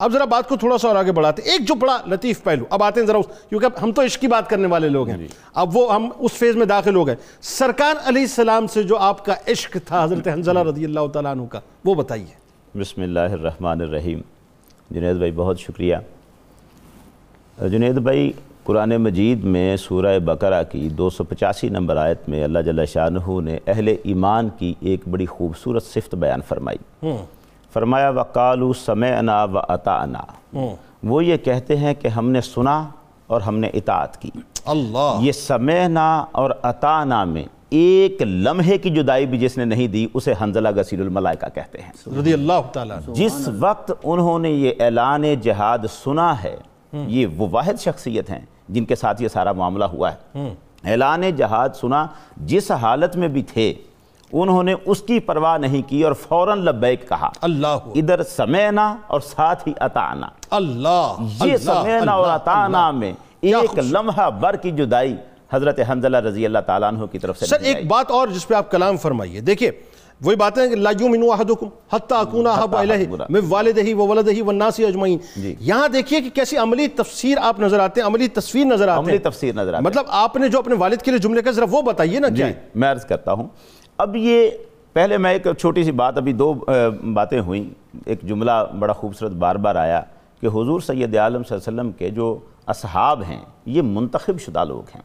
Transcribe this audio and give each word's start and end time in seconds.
اب 0.00 0.12
ذرا 0.12 0.24
بات 0.24 0.48
کو 0.48 0.56
تھوڑا 0.56 0.78
سا 0.78 0.88
اور 0.88 0.96
آگے 0.96 1.12
بڑھاتے 1.12 1.42
ہیں۔ 1.42 1.50
ایک 1.50 1.68
جو 1.68 1.74
بڑا 1.74 1.98
لطیف 2.06 2.42
پہلو 2.42 2.64
اب 2.70 2.82
آتے 2.82 3.00
ہیں 3.00 3.06
ذرا 3.06 3.18
کیونکہ 3.48 3.66
ہم 3.82 3.92
تو 3.92 4.02
عشق 4.02 4.20
کی 4.20 4.26
بات 4.26 4.50
کرنے 4.50 4.66
والے 4.66 4.88
لوگ 4.88 5.08
ہیں۔ 5.08 5.16
جی۔ 5.16 5.26
اب 5.54 5.76
وہ 5.76 5.94
ہم 5.94 6.10
اس 6.18 6.32
فیز 6.32 6.56
میں 6.56 6.66
داخل 6.66 6.94
ہو 6.94 7.06
گئے۔ 7.06 7.16
سرکار 7.42 7.94
علیہ 8.06 8.22
السلام 8.22 8.66
سے 8.66 8.82
جو 8.82 8.96
آپ 8.96 9.24
کا 9.24 9.34
عشق 9.48 9.76
تھا 9.86 10.04
حضرت 10.04 10.28
حنزلہ 10.28 10.58
رضی 10.58 10.84
اللہ 10.84 11.06
تعالیٰ 11.12 11.30
عنہ 11.30 11.42
کا 11.46 11.60
وہ 11.84 11.94
بتائیے۔ 11.94 12.78
بسم 12.78 13.02
اللہ 13.02 13.20
الرحمن 13.20 13.80
الرحیم۔ 13.80 14.20
جنید 14.90 15.16
بھائی 15.16 15.32
بہت 15.32 15.60
شکریہ۔ 15.60 15.96
جنید 17.70 17.98
بھائی 17.98 18.32
قرآن 18.64 18.96
مجید 18.96 19.44
میں 19.44 19.76
سورہ 19.76 20.18
بقرہ 20.18 20.62
کی 20.62 20.88
دو 20.88 21.10
سو 21.10 21.24
پچاسی 21.24 21.68
نمبر 21.68 21.96
آیت 21.96 22.28
میں 22.28 22.44
اللہ 22.44 22.58
جل 22.58 22.84
شاہ 22.86 23.40
نے 23.40 23.58
اہل 23.66 23.88
ایمان 24.02 24.48
کی 24.58 24.74
ایک 24.80 25.00
بڑی 25.10 25.26
خوبصورت 25.26 25.82
صفت 25.82 26.14
بیان 26.14 26.40
فرمائی۔ 26.48 27.08
فرمایا 27.72 28.10
وقالو 28.10 28.72
سمعنا 28.72 29.44
و 29.44 29.58
اطعنا 29.58 30.22
وہ 31.02 31.24
یہ 31.24 31.36
کہتے 31.36 31.76
ہیں 31.76 31.94
کہ 31.94 32.08
ہم 32.08 32.30
نے 32.30 32.40
سنا 32.40 32.88
اور 33.26 33.40
ہم 33.40 33.58
نے 33.58 33.66
اطاعت 33.66 34.22
کی۔ 34.22 34.30
اللہ۔ 34.64 35.18
یہ 35.20 35.32
سمعنا 35.32 36.24
اور 36.32 36.50
اطعنا 36.62 37.24
میں 37.24 37.44
ایک 37.70 38.22
لمحے 38.22 38.78
کی 38.78 38.90
جدائی 38.90 39.26
بھی 39.26 39.38
جس 39.38 39.58
نے 39.58 39.64
نہیں 39.64 39.88
دی 39.88 40.06
اسے 40.14 40.34
حنزلہ 40.42 40.68
غسیل 40.76 41.00
الملائکہ 41.00 41.46
کہتے 41.54 41.78
ہیں۔ 41.80 41.92
رضی 42.18 42.32
اللہ 42.32 42.60
تعالیٰ 42.72 42.98
جس 43.08 43.48
وقت 43.60 43.92
انہوں 44.04 44.38
نے 44.38 44.50
یہ 44.50 44.72
اعلان 44.80 45.34
جہاد 45.34 45.78
سنا 46.04 46.42
ہے 46.42 46.56
یہ 46.92 47.26
وہ 47.26 47.48
واحد 47.50 47.80
شخصیت 47.80 48.30
ہیں 48.30 48.40
جن 48.68 48.84
کے 48.84 48.94
ساتھ 48.94 49.22
یہ 49.22 49.28
سارا 49.28 49.52
معاملہ 49.52 49.84
ہوا 49.84 50.10
ہے۔ 50.12 50.48
اعلان 50.84 51.22
جہاد 51.36 51.68
سنا 51.80 52.06
جس 52.36 52.70
حالت 52.70 53.16
میں 53.16 53.28
بھی 53.28 53.42
تھے 53.42 53.74
انہوں 54.32 54.62
نے 54.62 54.74
اس 54.84 55.02
کی 55.02 55.20
پرواہ 55.20 55.58
نہیں 55.58 55.82
کی 55.88 56.02
اور 56.02 56.12
فوراً 56.12 56.58
لبیک 56.58 57.08
کہا 57.08 57.28
اللہ۔ 57.40 57.78
ادھر 57.94 58.22
سمینا 58.22 58.96
اور 59.06 59.20
ساتھ 59.20 59.68
ہی 59.68 59.72
اتانا۔ 59.80 60.28
اللہ 60.50 61.14
یہ 61.44 61.56
سمینا 61.56 62.12
اور 62.12 62.30
اتانا 62.30 62.90
میں 62.90 63.12
ایک 63.40 63.78
لمحہ 63.78 64.30
بر 64.30 64.56
کی 64.56 64.70
جدائی 64.70 65.16
حضرت 65.52 65.80
حنزلہ 65.90 66.16
رضی 66.16 66.46
اللہ 66.46 66.58
تعالیٰ 66.58 66.88
عنہ 66.88 67.04
کی 67.04 67.18
طرف 67.18 67.38
سے 67.38 67.46
سر 67.46 67.60
ایک 67.60 67.86
بات 67.86 68.10
اور 68.10 68.28
جس 68.28 68.48
پہ 68.48 68.54
آپ 68.54 68.70
کلام 68.70 68.96
فرمائیے۔ 68.96 69.40
دیکھیں 69.40 69.70
وہی 70.20 70.36
بات 70.36 70.58
ہے 70.58 70.68
کہ 70.68 70.76
لا 70.76 70.90
یومنو 71.00 71.32
احدکم 71.32 71.68
حتی 71.92 72.14
اکونا 72.18 72.54
حب 72.54 72.76
الہ 72.76 73.24
میں 73.30 73.40
والدہی 73.48 73.92
و 73.92 74.06
ولدہی 74.06 74.40
و 74.42 74.52
ناسی 74.52 74.84
اجمعین۔ 74.86 75.18
یہاں 75.60 75.88
دیکھیے 75.88 76.20
کہ 76.20 76.30
کیسی 76.30 76.56
عملی 76.56 76.86
تفسیر 76.86 77.38
آپ 77.42 77.60
نظر 77.60 77.80
آتے 77.80 78.00
ہیں 78.00 78.08
عملی 78.08 78.28
تصویر 78.28 78.64
نظر 78.64 78.88
آتے 78.88 79.00
ہیں۔ 79.00 79.06
عملی 79.06 79.18
تفسیر 79.18 79.54
نظر 79.54 79.68
آتے 79.68 79.76
ہیں۔ 79.76 79.86
مطلب 79.86 80.04
آپ 80.08 80.36
نے 80.36 80.48
جو 80.48 80.58
اپنے 80.58 80.74
والد 80.74 81.02
کے 81.02 81.10
لیے 81.10 81.20
جملے 81.20 81.42
کا 81.42 81.50
ذرا 81.50 81.64
وہ 81.70 81.82
بتائیے 81.82 82.18
نا 82.18 82.28
جی 82.28 82.44
میں 82.74 82.90
عرض 82.90 83.04
کرتا 83.04 83.32
ہوں 83.32 83.48
اب 83.98 84.16
یہ 84.16 84.50
پہلے 84.92 85.16
میں 85.18 85.32
ایک 85.32 85.46
چھوٹی 85.58 85.82
سی 85.84 85.92
بات 85.92 86.16
ابھی 86.18 86.32
دو 86.32 86.52
باتیں 87.14 87.38
ہوئیں۔ 87.40 87.64
ایک 88.06 88.22
جملہ 88.22 88.50
بڑا 88.78 88.92
خوبصورت 88.92 89.32
بار 89.32 89.56
بار 89.56 89.76
آیا 89.76 90.00
کہ 90.40 90.46
حضور 90.46 90.80
سید 90.80 91.16
عالم 91.16 91.42
صلی 91.42 91.56
اللہ 91.56 91.68
علیہ 91.68 91.80
وسلم 91.80 91.90
کے 91.98 92.10
جو 92.10 92.38
اصحاب 92.66 93.22
ہیں 93.28 93.40
یہ 93.66 93.82
منتخب 93.82 94.38
شدہ 94.40 94.64
لوگ 94.64 94.94
ہیں۔ 94.94 95.02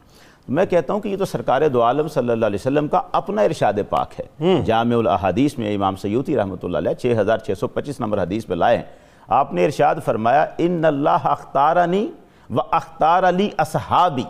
میں 0.48 0.66
کہتا 0.66 0.94
ہوں 0.94 1.00
کہ 1.00 1.10
یہ 1.10 1.18
تو 1.18 1.26
سرکار 1.26 1.68
دو 1.74 1.82
عالم 1.84 2.08
صلی 2.08 2.32
اللہ 2.32 2.46
علیہ 2.46 2.60
وسلم 2.60 2.88
کا 2.88 3.02
اپنا 3.12 3.42
ارشاد 3.42 3.74
پاک 3.90 4.20
ہے۔ 4.20 4.62
جامع 4.66 4.96
الاحادیث 4.96 5.58
میں 5.58 5.74
امام 5.76 5.96
سیوتی 5.96 6.36
رحمۃ 6.38 6.64
اللہ 6.64 6.78
علیہ 6.78 6.94
چھ 6.94 7.20
ہزار 7.20 7.38
چھ 7.38 7.60
سو 7.60 7.68
پچیس 7.68 8.00
نمبر 8.00 8.22
حدیث 8.22 8.46
پہ 8.46 8.54
لائے 8.54 8.78
ہیں۔ 8.78 8.84
آپ 9.28 9.54
نے 9.54 9.66
ارشاد 9.66 9.96
فرمایا 10.06 10.46
ان 10.58 10.86
اللہ 10.86 11.28
اختارنی 11.28 12.08
و 12.50 12.60
اختار 12.72 13.24
علی 13.24 13.50
اصحابی 13.58 14.24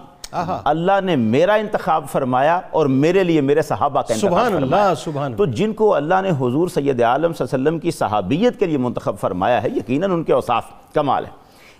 اللہ 0.63 1.01
نے 1.03 1.15
میرا 1.15 1.53
انتخاب 1.53 2.05
فرمایا 2.11 2.59
اور 2.71 2.85
میرے 2.85 3.23
لیے 3.23 3.41
میرے 3.41 3.61
صحابہ 3.61 4.01
کا 4.01 4.13
انتخاب 4.13 4.31
سبحان 4.31 4.51
فرمایا۔ 4.51 4.83
اللہ 4.83 4.95
سبحان 4.95 5.33
تو 5.33 5.45
جن 5.45 5.73
کو 5.73 5.93
اللہ 5.95 6.21
نے 6.21 6.29
حضور 6.29 6.67
سید 6.67 7.01
عالم 7.01 7.33
صلی 7.33 7.45
اللہ 7.45 7.55
علیہ 7.55 7.67
وسلم 7.67 7.79
کی 7.79 7.91
صحابیت 7.91 8.59
کے 8.59 8.65
لیے 8.65 8.77
منتخب 8.77 9.15
فرمایا 9.19 9.63
ہے 9.63 9.69
یقیناً 9.69 10.11
ان 10.11 10.23
کے 10.23 10.33
اوصاف 10.33 10.65
کمال 10.93 11.25
ہے 11.25 11.31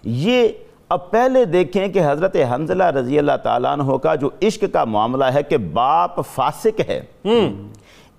یہ 0.03 0.47
اب 0.89 1.11
پہلے 1.11 1.45
دیکھیں 1.45 1.87
کہ 1.87 2.01
حضرت 2.05 2.35
حنزلہ 2.35 2.83
رضی 2.83 3.19
اللہ 3.19 3.37
تعالیٰ 3.43 3.71
عنہ 3.71 3.97
کا 3.97 4.15
جو 4.15 4.29
عشق 4.41 4.63
کا 4.73 4.83
معاملہ 4.83 5.25
ہے 5.25 5.43
کہ 5.43 5.57
باپ 5.57 6.19
فاسق 6.35 6.81
ہے۔ 6.87 7.01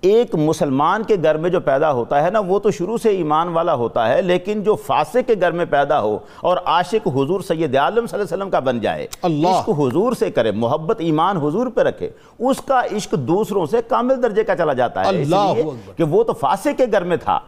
ایک 0.01 0.35
مسلمان 0.35 1.03
کے 1.03 1.15
گھر 1.23 1.37
میں 1.37 1.49
جو 1.49 1.59
پیدا 1.59 1.91
ہوتا 1.91 2.23
ہے 2.23 2.29
نا 2.29 2.39
وہ 2.39 2.59
تو 2.59 2.71
شروع 2.71 2.97
سے 2.97 3.09
ایمان 3.09 3.47
والا 3.47 3.73
ہوتا 3.73 4.09
ہے 4.09 4.21
لیکن 4.21 4.63
جو 4.63 4.75
فاسق 4.75 5.27
کے 5.27 5.33
گھر 5.41 5.51
میں 5.51 5.65
پیدا 5.65 6.01
ہو 6.01 6.19
اور 6.41 6.57
عاشق 6.65 7.07
حضور 7.07 7.41
سید 7.41 7.75
عالم 7.75 8.05
صلی 8.07 8.19
اللہ 8.19 8.23
علیہ 8.23 8.35
وسلم 8.35 8.49
کا 8.49 8.59
بن 8.59 8.79
جائے 8.79 9.07
اللہ۔ 9.21 9.47
عشق 9.47 9.69
حضور 9.69 10.13
سے 10.13 10.31
کرے 10.31 10.51
محبت 10.51 10.95
ایمان 10.99 11.37
حضور 11.37 11.67
پہ 11.67 11.81
رکھے 11.81 12.09
اس 12.39 12.61
کا 12.61 12.81
عشق 12.95 13.11
دوسروں 13.11 13.65
سے 13.65 13.77
کامل 13.87 14.23
درجے 14.23 14.43
کا 14.43 14.55
چلا 14.55 14.73
جاتا 14.73 15.03
ہے۔ 15.03 15.09
اس 15.09 15.15
اللہ 15.15 15.51
لیے 15.53 15.63
اکبر۔ 15.63 15.93
کہ 15.97 16.03
وہ 16.03 16.23
تو 16.23 16.33
فاسق 16.33 16.77
کے 16.77 16.85
گھر 16.91 17.03
میں 17.03 17.17
تھا۔ 17.17 17.39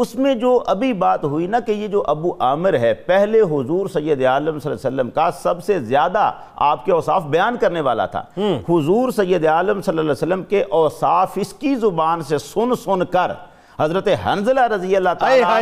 اس 0.00 0.14
میں 0.14 0.34
جو 0.34 0.62
ابھی 0.66 0.92
بات 0.92 1.24
ہوئی 1.24 1.46
نا 1.46 1.60
کہ 1.60 1.72
یہ 1.72 1.88
جو 1.88 2.02
ابو 2.06 2.32
عامر 2.40 2.74
ہے 2.74 2.92
پہلے 2.94 3.40
حضور 3.40 3.86
سید 3.88 4.22
عالم 4.24 4.58
صلی 4.58 4.72
اللہ 4.72 4.88
علیہ 4.88 4.96
وسلم 4.96 5.10
کا 5.10 5.30
سب 5.42 5.62
سے 5.64 5.78
زیادہ 5.80 6.30
آپ 6.56 6.84
کے 6.84 6.92
اوصاف 6.92 7.24
بیان 7.24 7.56
کرنے 7.60 7.80
والا 7.80 8.06
تھا۔ 8.06 8.22
حضور 8.68 9.10
سید 9.10 9.46
عالم 9.46 9.80
صلی 9.80 9.90
اللہ 9.90 10.00
علیہ 10.00 10.10
وسلم 10.10 10.42
کے 10.42 10.62
اوصاف 10.70 11.32
اس 11.36 11.52
کی 11.52 11.74
زبان 11.74 12.22
سے 12.22 12.38
سن 12.38 12.74
سن 12.84 13.04
کر 13.04 13.32
حضرت 13.78 14.08
حنزلہ 14.26 14.60
رضی 14.60 14.96
اللہ 14.96 15.08
تعالیٰ 15.18 15.56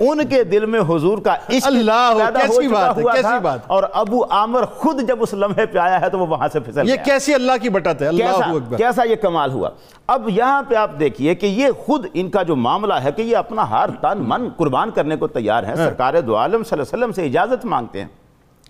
ان 0.00 0.26
کے 0.26 0.44
دل 0.44 0.66
میں 0.66 0.80
حضور 0.80 1.18
کا 1.18 1.34
عشق 1.34 1.66
اللہ 1.66 2.12
پیدا 2.18 2.40
ہو 2.46 2.52
کیسی 2.52 2.68
چکا 2.68 2.74
بات 2.74 2.96
ہے 2.96 3.02
ہوا 3.02 3.12
کیسی 3.12 3.22
تھا 3.22 3.38
بات۔ 3.38 3.58
اور 3.66 3.82
ابو 3.92 4.24
عامر 4.30 4.64
خود 4.64 5.00
جب 5.08 5.22
اس 5.22 5.34
لمحے 5.34 5.66
پہ 5.66 5.78
آیا 5.78 6.00
ہے 6.00 6.08
تو 6.08 6.18
وہ 6.18 6.26
وہاں 6.26 6.48
سے 6.52 6.60
پھسل 6.60 6.88
یہ 6.88 6.94
گیا۔ 6.94 7.02
کیسی 7.02 7.34
اللہ 7.34 7.52
کی 7.62 7.68
بٹت 7.68 8.02
ہے 8.02 8.06
اللہ 8.06 8.24
کیسا 8.24 8.50
اکبر۔ 8.50 8.76
کیسا 8.76 9.02
یہ 9.04 9.16
کمال 9.16 9.52
ہوا؟ 9.52 9.70
اب 10.06 10.28
یہاں 10.28 10.62
پہ 10.68 10.74
آپ 10.74 10.90
دیکھیے 11.00 11.34
کہ 11.34 11.46
یہ 11.46 11.68
خود 11.86 12.06
ان 12.14 12.30
کا 12.30 12.42
جو 12.42 12.56
معاملہ 12.56 12.94
ہے 12.94 13.12
کہ 13.12 13.22
یہ 13.22 13.36
اپنا 13.36 13.70
ہر 13.70 13.90
تن 14.00 14.18
من 14.18 14.48
قربان 14.56 14.90
کرنے 14.90 15.16
کو 15.16 15.26
تیار 15.26 15.62
ہیں 15.62 15.74
سرکار 15.74 16.14
دو 16.26 16.36
عالم 16.36 16.62
صلی 16.62 16.80
اللہ 16.80 16.94
علیہ 16.94 17.04
وسلم 17.04 17.12
سے 17.12 17.26
اجازت 17.26 17.64
مانگتے 17.64 18.00
ہیں۔ 18.00 18.08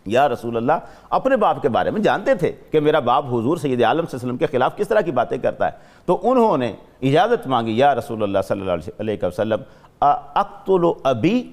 یا 0.09 0.29
رسول 0.29 0.57
اللہ 0.57 0.73
اپنے 1.11 1.37
باپ 1.37 1.63
کے 1.63 1.69
بارے 1.69 1.91
میں 1.91 2.01
جانتے 2.01 2.35
تھے 2.35 2.53
کہ 2.71 2.81
میرا 2.81 2.99
باپ 2.99 3.25
حضور 3.27 3.57
سید 3.57 3.83
عالم 3.83 3.83
صلی 3.83 3.91
اللہ 3.91 3.99
علیہ 4.01 4.17
وسلم 4.17 4.37
کے 4.37 4.47
خلاف 4.47 4.77
کس 4.77 4.89
طرح 4.89 5.01
کی 5.01 5.11
باتیں 5.11 5.39
کرتا 5.39 5.67
ہے۔ 5.67 5.71
تو 6.07 6.19
انہوں 6.23 6.57
نے 6.57 6.73
اجازت 7.03 7.47
مانگی 7.47 7.79
یا 7.79 7.95
رسول 7.95 8.23
اللہ 8.23 8.39
صلی 8.49 8.61
اللہ 8.61 8.91
علیہ 9.01 9.25
وسلم 9.25 9.59
اقتل 10.01 10.91
ابی 11.05 11.51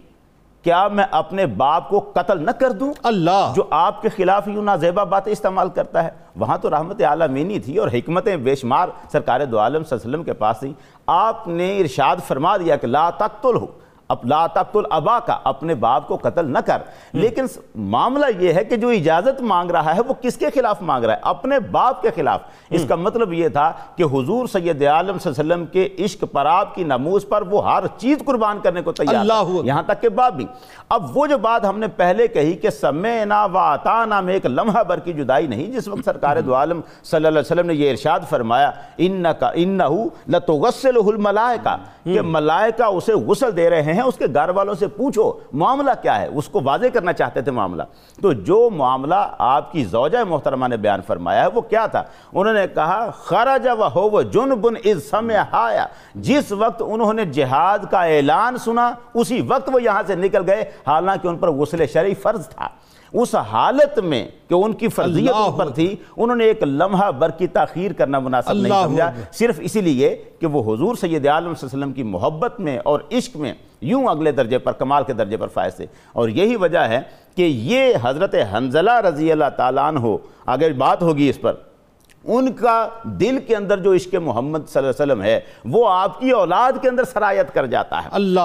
کیا 0.63 0.87
میں 0.87 1.03
اپنے 1.11 1.45
باپ 1.45 1.89
کو 1.89 1.99
قتل 1.99 2.45
نہ 2.45 2.51
کر 2.51 2.71
دوں؟ 2.71 2.93
اللہ۔ 3.03 3.53
جو 3.55 3.63
آپ 3.69 4.01
کے 4.01 4.09
خلاف 4.09 4.47
یوں 4.47 4.63
نازیبہ 4.63 5.05
باتیں 5.05 5.31
استعمال 5.31 5.69
کرتا 5.69 6.03
ہے۔ 6.03 6.09
وہاں 6.35 6.57
تو 6.57 6.69
رحمت 6.69 7.01
عالمینی 7.01 7.59
تھی 7.59 7.77
اور 7.77 7.87
حکمتیں 7.87 8.37
بے 8.37 8.55
شمار 8.55 8.87
سرکار 9.11 9.45
دو 9.45 9.59
عالم 9.59 9.83
صلی 9.83 9.87
اللہ 9.91 10.03
علیہ 10.03 10.11
وسلم 10.11 10.23
کے 10.23 10.33
پاس 10.33 10.59
تھی 10.59 10.73
آپ 11.07 11.47
نے 11.47 11.79
ارشاد 11.79 12.15
فرما 12.27 12.57
دیا 12.57 12.75
کہ 12.75 12.87
لا 12.87 13.09
تقتل 13.09 13.55
ہو 13.55 13.65
اب 14.07 14.17
لا 14.23 14.47
تقتل 14.47 14.79
ابا 14.89 15.19
کا 15.19 15.37
اپنے 15.43 15.75
باپ 15.75 16.07
کو 16.07 16.17
قتل 16.21 16.51
نہ 16.51 16.57
کر۔ 16.59 16.77
لیکن 17.13 17.45
معاملہ 17.75 18.25
یہ 18.39 18.53
ہے 18.53 18.65
کہ 18.65 18.75
جو 18.75 18.89
اجازت 18.89 19.41
مانگ 19.41 19.71
رہا 19.71 19.95
ہے 19.95 20.01
وہ 20.07 20.13
کس 20.21 20.37
کے 20.37 20.45
خلاف 20.55 20.81
مانگ 20.81 21.03
رہا 21.05 21.13
ہے؟ 21.13 21.19
اپنے 21.21 21.59
باپ 21.59 22.01
کے 22.01 22.09
خلاف۔ 22.15 22.39
اس 22.69 22.85
کا 22.87 22.95
مطلب 22.95 23.33
یہ 23.33 23.47
تھا 23.47 23.71
کہ 23.95 24.03
حضور 24.03 24.47
سید 24.47 24.83
عالم 24.83 25.17
صلی 25.17 25.33
اللہ 25.37 25.53
علیہ 25.53 25.63
وسلم 25.63 25.65
کے 25.65 25.89
عشق 26.05 26.23
پر 26.31 26.45
آپ 26.45 26.75
کی 26.75 26.83
نموز 26.83 27.27
پر 27.29 27.41
وہ 27.41 27.73
ہر 27.73 27.83
چیز 27.97 28.17
قربان 28.25 28.59
کرنے 28.59 28.81
کو 28.81 28.91
تیار 28.91 29.25
تھا۔ 29.25 29.33
یہاں 29.65 29.83
تک 29.83 30.01
کہ 30.01 30.09
باپ 30.09 30.33
بھی۔ 30.33 30.45
اب 30.89 31.17
وہ 31.17 31.27
جو 31.27 31.37
بات 31.37 31.65
ہم 31.65 31.79
نے 31.79 31.87
پہلے 31.87 32.27
کہی 32.27 32.53
کہ 32.53 32.69
سمینا 32.69 33.45
و 33.45 33.57
آتانا 33.57 34.21
میں 34.21 34.33
ایک 34.33 34.45
لمحہ 34.45 34.83
بر 34.83 34.99
کی 34.99 35.13
جدائی 35.13 35.47
نہیں 35.47 35.71
جس 35.71 35.87
وقت 35.87 36.05
سرکار 36.05 36.37
دو 36.37 36.55
عالم 36.55 36.81
صلی 37.03 37.15
اللہ 37.15 37.27
علیہ 37.27 37.39
وسلم 37.39 37.65
نے 37.65 37.73
یہ 37.73 37.91
ارشاد 37.91 38.19
فرمایا 38.29 38.71
انکا 38.97 39.51
انہو 39.53 40.03
لتغسلہ 40.27 40.99
الملائکہ۔ 41.07 41.75
کہ 42.03 42.21
ملائکہ 42.21 42.83
اسے 42.83 43.13
غسل 43.13 43.57
دے 43.57 43.69
رہے 43.69 43.81
ہیں 43.81 43.94
اس 44.01 44.15
کے 44.15 44.25
گھر 44.33 44.49
والوں 44.49 44.73
سے 44.73 44.87
پوچھو 44.87 45.33
معاملہ 45.53 45.91
کیا 46.01 46.21
ہے؟ 46.21 46.27
اس 46.27 46.49
کو 46.49 46.61
واضح 46.63 46.85
کرنا 46.93 47.13
چاہتے 47.13 47.41
تھے 47.41 47.51
معاملہ۔ 47.51 47.83
تو 48.21 48.33
جو 48.33 48.69
معاملہ 48.75 49.29
آپ 49.37 49.71
کی 49.71 49.83
زوجہ 49.83 50.23
محترمہ 50.29 50.67
نے 50.67 50.77
بیان 50.77 51.01
فرمایا 51.07 51.41
ہے 51.41 51.47
وہ 51.53 51.61
کیا 51.61 51.85
تھا؟ 51.85 52.03
انہوں 52.33 52.53
نے 52.53 52.65
کہا 52.73 53.09
خرج 53.11 53.67
و 53.79 53.87
ہو 53.87 54.21
جنبن 54.21 54.73
اذ 54.85 55.03
سمعایا 55.09 55.85
جس 56.15 56.51
وقت 56.51 56.83
انہوں 56.85 57.13
نے 57.13 57.25
جہاد 57.25 57.79
کا 57.91 58.03
اعلان 58.03 58.57
سنا 58.57 58.91
اسی 59.13 59.41
وقت 59.41 59.69
وہ 59.73 59.83
یہاں 59.83 60.03
سے 60.07 60.15
نکل 60.15 60.41
گئے۔ 60.47 60.71
حالانکہ 60.87 61.27
ان 61.27 61.37
پر 61.37 61.51
غسل 61.51 61.85
شرعی 61.85 62.13
فرض 62.13 62.49
تھا۔ 62.49 62.67
اس 63.13 63.35
حالت 63.35 63.99
میں 63.99 64.27
کہ 64.49 64.53
ان 64.53 64.73
کی 64.73 64.87
فرضیت 64.87 65.29
ان 65.35 65.51
پر 65.57 65.69
تھی 65.69 65.95
انہوں 66.17 66.35
نے 66.35 66.43
ایک 66.43 66.63
لمحہ 66.63 67.11
بر 67.11 67.29
کی 67.29 67.47
تاخیر 67.47 67.93
کرنا 67.93 68.19
مناسب 68.19 68.53
نہیں 68.53 68.73
سمجھا۔ 68.83 69.11
صرف 69.33 69.59
اسی 69.63 69.81
لیے 69.81 70.23
کہ 70.39 70.47
وہ 70.47 70.73
حضور 70.73 70.95
سید 70.95 71.27
عالم 71.27 71.53
صلی 71.55 71.69
اللہ 71.73 71.75
علیہ 71.75 71.83
وسلم 71.83 71.93
کی 71.93 72.03
محبت 72.03 72.59
میں 72.59 72.79
اور 72.83 72.99
عشق 73.11 73.37
میں 73.37 73.53
یوں 73.85 74.07
اگلے 74.07 74.31
درجے 74.31 74.57
پر، 74.57 74.71
کمال 74.71 75.03
کے 75.03 75.13
درجے 75.13 75.37
پر 75.37 75.47
فائز 75.47 75.75
تھے۔ 75.75 75.85
اور 76.13 76.29
یہی 76.29 76.55
وجہ 76.55 76.79
ہے 76.79 77.01
کہ 77.35 77.41
یہ 77.41 77.93
حضرت 78.01 78.35
حنزلہ 78.53 78.99
رضی 78.99 79.31
اللہ 79.31 79.49
تعالیٰ 79.57 79.83
عنہ 79.83 79.99
ہو 79.99 80.17
آگے 80.45 80.73
بات 80.73 81.01
ہوگی 81.01 81.29
اس 81.29 81.41
پر، 81.41 81.53
ان 82.23 82.53
کا 82.53 82.89
دل 83.03 83.37
کے 83.47 83.55
اندر 83.55 83.77
جو 83.77 83.93
عشق 83.93 84.15
محمد 84.15 84.59
صلی 84.59 84.79
اللہ 84.79 85.03
علیہ 85.03 85.13
وسلم 85.13 85.21
ہے، 85.21 85.39
وہ 85.65 85.89
آپ 85.89 86.19
کی 86.19 86.29
اولاد 86.29 86.71
کے 86.81 86.89
اندر 86.89 87.03
سرایت 87.03 87.53
کر 87.53 87.65
جاتا 87.65 88.03
ہے۔ 88.03 88.09
اللہ 88.11 88.39